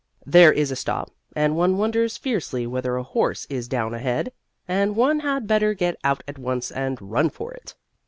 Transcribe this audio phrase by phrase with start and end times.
[0.25, 4.33] There is a stop, and one wonders fiercely whether a horse is down ahead,
[4.67, 7.75] and one had better get out at once and run for it.